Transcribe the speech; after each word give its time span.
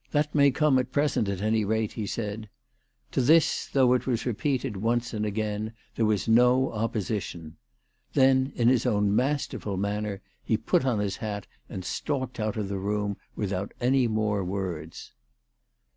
"That 0.10 0.34
may 0.34 0.50
come 0.50 0.80
at 0.80 0.90
present 0.90 1.28
at 1.28 1.40
any 1.40 1.64
rate," 1.64 1.92
he 1.92 2.08
said. 2.08 2.48
To 3.12 3.20
this, 3.20 3.68
though 3.72 3.92
it 3.92 4.04
was 4.04 4.26
repeated 4.26 4.76
once 4.78 5.14
and 5.14 5.24
again, 5.24 5.74
there 5.94 6.04
was 6.04 6.26
no 6.26 6.70
opposi 6.74 7.22
tion. 7.22 7.56
Then 8.12 8.50
in 8.56 8.66
his 8.66 8.84
own 8.84 9.14
masterful 9.14 9.76
manner 9.76 10.22
he 10.42 10.56
put 10.56 10.84
on 10.84 10.98
his 10.98 11.18
hat 11.18 11.46
and 11.68 11.84
stalked 11.84 12.40
out 12.40 12.56
of 12.56 12.68
the 12.68 12.78
room 12.78 13.16
without 13.36 13.72
any 13.80 14.08
more 14.08 14.44
words. 14.44 15.12